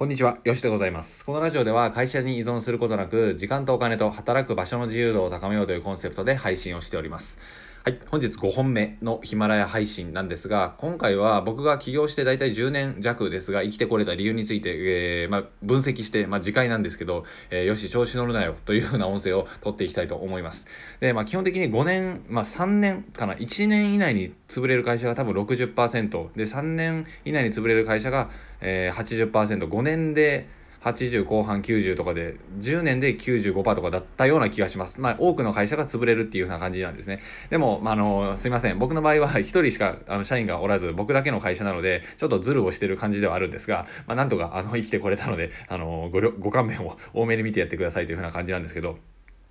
[0.00, 1.26] こんにちは、よしでございます。
[1.26, 7.38] このラジオでは会社に依存することなく、時間とお金と働く場所の自由度を高めようというコンセプトで配信をしております。
[7.82, 20.66] はい、本日5本目のヒマラヤ配信なんですが、今回は僕が起業して大体10年弱ですが、生きてこれた理由について、えー、まあ、分析して、まあ、次回なんですけど、えー、よし、調子乗るなよというふうな音声を取っていきたいと思います。
[21.00, 28.28] で、まあ、基本的に5年、まあ、3年かな、1年以内に潰れる会社が多分60%、で、3年以内に潰れる会社が、
[28.60, 30.50] えー、80%、5年で、
[30.82, 35.00] 80後半90とかで10年で95%とかだったような気がします。
[35.00, 37.20] まあ多くの会社が潰れるっていう風な感じなんですね。
[37.50, 48.98] でも、まあ、あのすいません僕の場合は 1人しかあの社員がおらず僕だけの会社なのでちょっとズルをしてる感じではあるんですが、まあ、なんとかあの生きてこれたのであのごご勘弁を多めに見てやってくださいという風な感じなんですけど。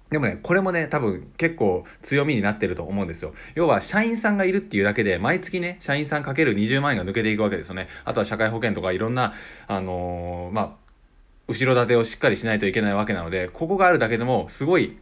[0.10, 3.32] でもね、これもね、多分結構強みになってると思うんですよ。
[3.54, 7.88] 要は、社員さんがいるっていうだけで、毎月ね、社員さんかける20万円が抜けていくわけですよね。
[8.06, 9.34] あとは社会保険とかいろんな、
[9.68, 10.89] あのー、まあ、
[11.50, 14.98] 後ろ盾をしっかりしないといけないわけなので、ここがあるだけでもすごい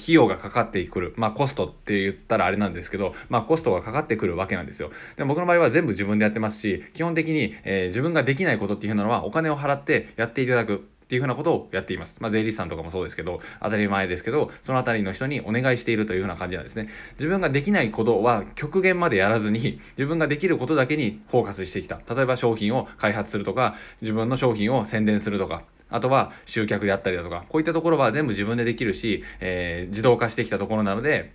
[0.00, 1.12] 費用がかかってくる。
[1.16, 4.90] まあコストって言ったらあれなんですけど、まあコストがかかってくるわけなんですよ。
[5.16, 10.76] で僕の場合は全部自分でやってますし、基本的に、えー、自分ができないことっていうのはお金を払ってやっていただく。
[10.76, 12.18] っていうふうなことをやっています。
[12.22, 16.88] まあ、税理士さんとかもそうですけど、当たり前ですけど、そのあたりの人にお願いしているというふうな感じなんですね。
[17.14, 22.00] 自分ができないことは極限までやらずに、自分ができることだけにフォーカスしてきた。
[22.14, 31.32] 例えば商品を開発するとか、自分の商品を宣伝するとか、あとは集客であったりだとか、こういったところは全部自分でできるし、えー、自動化してきたところなので、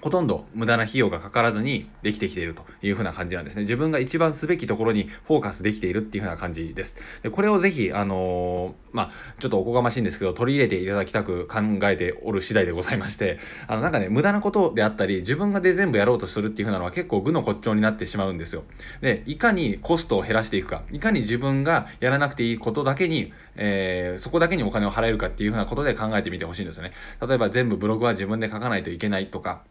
[0.00, 3.62] ほとんど無駄な費用がかからずにできてきているというふうな感じなんですね。
[3.62, 7.22] 自分が一番すべきところにフォーカスできているっていうふうな感じです。
[7.22, 18.64] でこれをぜひ、あのー、まあ、ちょっとおこがましいんですけど、取り入れていただきたく考えておる次第でございまして、 あの、なんかね、無駄なことであったり、自分がで全部やろうとするっていうふうなのは結構具の骨頂になってしまうんですよ。
[19.00, 26.92] で、いかにコストを減らしていくか、いかに自分がやらなくていいことだけに、えー、そこだけにお金を払えるかっていうふうなことで考えてみてほしいんですよね。
[27.26, 29.62] 例えば全部ブログは自分で書かないといけないとか、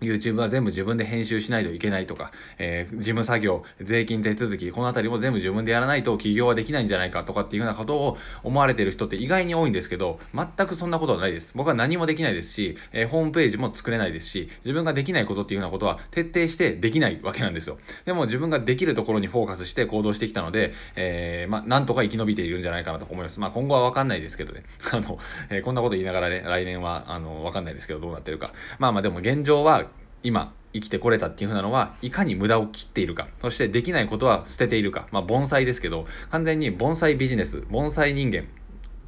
[0.00, 11.52] YouTube は全部自分で編集しないといけないとか、えー、事務作業、税金手続き、このあたりも全部自分でやらないと起業はできないんじゃないかとかっていうふうなことを思われてる人って意外に多いんですけど、全くそんなことはないです。
[11.56, 17.78] 僕は何もできないですし、えー、ホームページも作れないですし、自分ができないことっていうようなことは徹底してできないわけなんですよ。
[18.04, 23.40] でも自分ができるところにフォーカスして行動してきたので、えー、まあ、なんとか生き延びているんじゃないかなと思います。
[23.40, 24.62] まあ、今後はわかんないですけどね。
[24.92, 25.18] あの、
[25.50, 28.52] えこんなこと言いながらね、来年は、あの、わかんないですけど、どうなってるか。
[28.78, 29.87] まあまあ、でも現状は、
[30.22, 33.28] 今生きてこれたっていうふうなのはいかに無駄を切っているか。
[33.40, 35.06] そしてできないことは捨てているか。
[35.10, 38.44] まあ盆栽ですけど完全に盆栽ビジネス盆栽人間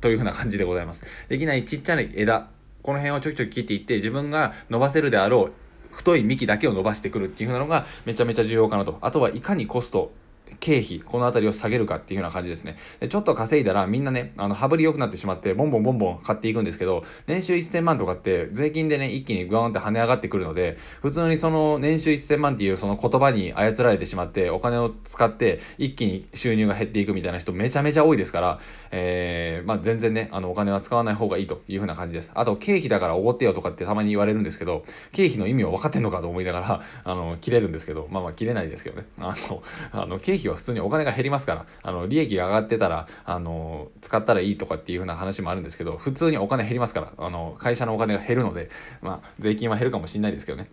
[0.01, 1.05] というふうな感じでございます。
[1.29, 2.49] できないちっちゃい枝
[2.83, 5.53] この辺をちょきちょき切っていって自分が伸ばせるであろう
[5.93, 8.99] 太い幹だけを伸ばしてくるっていうふうなのがめちゃめちゃ重要かなと。
[9.01, 10.13] あとはいかにコスト
[10.59, 12.77] 経費、この辺りを下げるかっていうような感じですね。
[13.01, 32.33] でちょっと稼いだらみんなね、あの、羽振り良くなってしまって、ボンボンボンボン買っていくんですけど、年収1000万とかって税金でね、一気にグワーンって跳ね上がってくるので、普通にその年収1000万っていうその言葉に操られてしまって、お金を使って一気に収入が減っていくみたいな人めちゃめちゃ多いですから、えー、まあ全然ね、あの、お金は使わない方がいいというふうな感じです。
[32.35, 39.07] あと、経費だからおごってよとかってたまに言われるんですけど、経費の意味を分かってんのかと思いながら、あの、切れるんですけど、まあまあ切れないですけどね。
[39.19, 39.63] あの、
[39.93, 48.71] あの経経費は普通にお金が減りますから、あの、利益が上がってたら、あの、使ったらいいとかっていう風な話もあるんですけど、普通にお金減りますから、あの、会社のお金が減るので、
[49.03, 50.71] まあ、税金は減るかもしれないですけどね。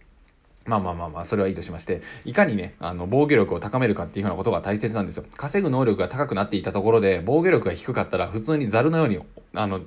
[0.65, 5.23] まあまあまあまあ、それはいいとしまして、いかにね、あの、防御力を高めるかっていうふうなことが大切なんですよ。
[5.37, 9.19] 稼ぐ能力が高くなっていたところで、防御力が低かったら、普通にザルのように、
[9.55, 9.81] あの、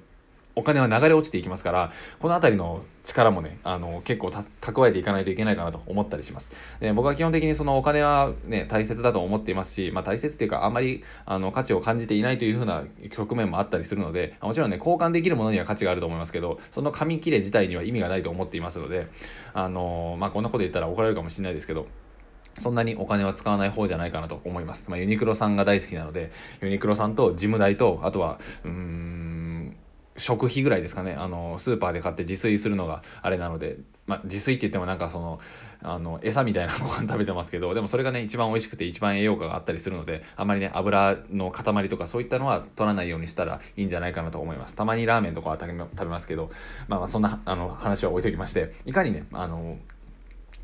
[0.56, 19.08] お金は流れ落ちていきますからこの辺りの力もねあの結構蓄えていかないといけないかなと思ったりしますで僕は基本的にそのお金はね大切だと思っていますし、まあ、大切っていうかあまりあの価値を感じていないというふうな局面もあったりするのでもちろんね交換できるものには価値があると思いますけどその紙切れ自体には意味がないと思っていますので
[19.54, 21.86] あのまあこんなこと言ったら怒られるかもしれないですけど
[22.58, 24.90] そんなにお金は使わない方じゃないかなと思います。
[24.90, 26.30] まあ、ユニクロさんが大好きなので、
[26.60, 29.39] ユニクロさんと事務代と、あとは、うーん、
[30.20, 31.14] 食費ぐらいですかね。
[31.14, 35.40] あのスーパーで買って自炊するのがあれなので、まあ、自炊って言ってもなんかその
[35.82, 44.74] あの餌みたいなご飯食べてますけどでもそれがね一番美味しくて一番栄養価があったりするのであんまりね油の塊とかそういったのは取らないようにしたらいいんじゃないかなと思います。
[44.74, 46.50] たまにラーメンとかは食べますけど、
[46.88, 49.78] まあ、まあそんなあの話は置いときましていかにねあの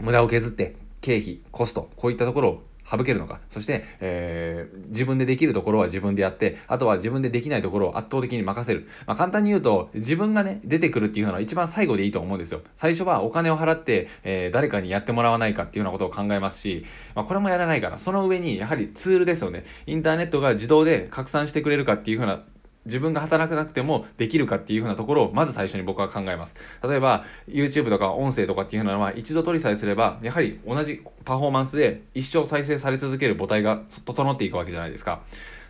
[0.01, 3.41] 無駄を削って経費コストこういったところを省けるのか。
[3.49, 12.63] そして、えー、自分でできるところは自分でやってあとは自分でできないところを圧倒的に任せる、まあ、簡単に言うと自分がね出てくるっていうのは一番最後でいいと思うんですよ。
[12.77, 16.85] 最初はお金を払って、えー、誰かにやってもらわないかっていうようなことを考えますし、
[17.15, 17.99] まあ、これもやらないから。
[17.99, 19.65] その上にやはりツールですよね。
[19.87, 22.45] インターネットが自動で拡散してくれるかっていうふうな
[22.87, 26.57] 自分が働かなくてもできるかっていうふうなところをまず最初に僕は考えます。
[26.83, 35.21] 例えば YouTube とか音声とかっていうのは一度取りさえすればやはり同じパフォーマンスで一生再生され続ける母体が整っていくわけじゃないですか。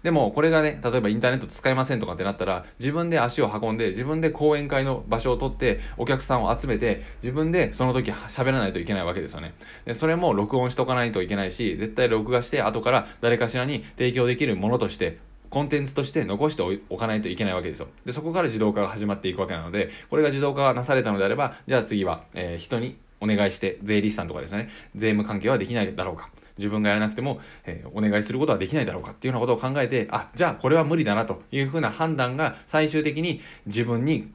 [0.07, 9.53] でもこれがね例えばインターネット使えませんとかってなったら自分で足を運んで自分で講演会の場所を取ってお客さんを集めて自分でその時喋らないといけないわけですよね
[9.85, 15.19] でそれも録音しとかないといけないし絶対録画して後から誰かしらに提供できるものとして
[15.51, 17.89] コンテンツとして残しておかないといけないわけですよ。
[18.05, 26.31] で、そこから自動化が始まっていくわけなので、これが自動化がなされたのであれば、じゃあ次は、えー、人にお願いして、税理士さんとかですね、税務関係はできないだろうか。
[26.59, 34.31] 自分がやらなくても、えー、お願いすることはできないだろうかっていうようなことを考えて、あ、じゃあこれは無理だなというふうな判断が最終的に自分に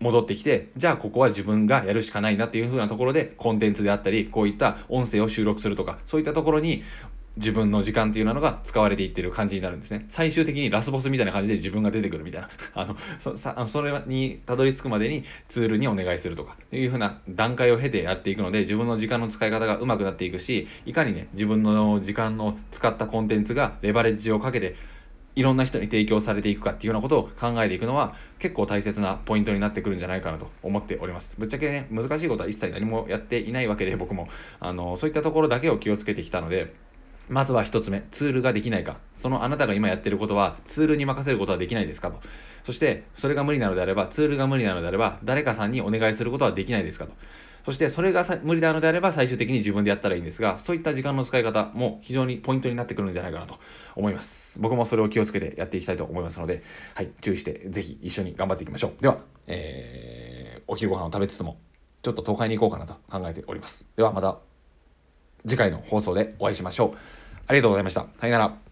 [0.00, 6.82] 戻ってきて、じゃあここは自分がやるしかないなっていう風なところでコンテンツであったり、こういった音声を収録するとか、そういったところに
[7.36, 10.04] 自分の時間っていうのが使われていってる感じになるんですね。
[10.08, 12.48] 最終的にラスボスみたいな感じで自分が出てくるみたいな。
[12.74, 24.74] あの、そさそれにたどり着くまでにツールにお願いするとかいうふうな段階を経てやっていくので自分の時間の使い方が上手くなっていくし、いかにね、自分の時間の使ったコンテンツがレバレッジをかけて
[25.36, 31.36] いろんな人に提供されていくかっていうようなことを考えていくのは結構大切なポイントになってくるんじゃないかなと思っております。
[31.38, 34.28] ぶっちゃけね、難しいことは一切何もやっていないわけで僕も、
[34.60, 36.72] あの、そういったところだけを気をつけてきたので、
[37.28, 38.98] まずは1つ目、ツールができないか。
[39.14, 42.20] そのあなたが今やってることは、ツールに任せることはできないですかと。
[42.62, 47.12] そして、それが無理なのであれば、ツールが無理なのであれば、誰かさんにお願いすることはできないですかと。
[47.64, 53.56] そして、それが無理なのであれば、最終的に自分でやったらいいんですが、そういった時間の使い方も非常にポイントになってくるんじゃないかなと
[53.96, 54.60] 思います。
[54.60, 56.62] 僕もそれを気をつけてやっていきたいと思いますので、
[56.94, 59.02] はい、注意して、ぜひ一緒に頑張っていきましょう。
[59.02, 59.18] では、
[59.48, 61.58] えー、お昼ご飯を食べつつも、
[62.02, 63.88] ちょっと東海に行こうかなと考えております。
[63.96, 64.38] では、また
[65.46, 66.96] 次回の放送でお会いしましょう。
[67.46, 68.06] ありがとうございました。
[68.20, 68.65] さよなら。